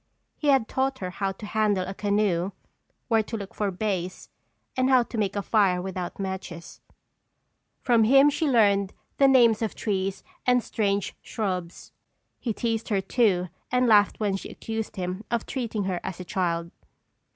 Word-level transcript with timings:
He 0.35 0.47
had 0.47 0.67
taught 0.67 0.97
her 0.97 1.11
how 1.11 1.31
to 1.33 1.45
handle 1.45 1.85
a 1.87 1.93
canoe, 1.93 2.53
where 3.07 3.21
to 3.21 3.37
look 3.37 3.53
for 3.53 3.69
bass 3.69 4.29
and 4.75 4.89
how 4.89 5.03
to 5.03 5.15
make 5.15 5.35
a 5.35 5.43
fire 5.43 5.79
without 5.79 6.17
matches; 6.17 6.81
from 7.83 8.05
him 8.05 8.31
she 8.31 8.45
had 8.45 8.53
learned 8.55 8.93
the 9.17 9.27
names 9.27 9.61
of 9.61 9.75
trees 9.75 10.23
and 10.43 10.63
strange 10.63 11.15
shrubs. 11.21 11.91
He 12.39 12.51
teased 12.51 12.89
her 12.89 12.99
too 13.01 13.49
and 13.71 13.85
laughed 13.85 14.19
when 14.19 14.35
she 14.37 14.49
accused 14.49 14.95
him 14.95 15.23
of 15.29 15.45
treating 15.45 15.83
her 15.83 15.99
as 16.03 16.19
a 16.19 16.25
child. 16.25 16.71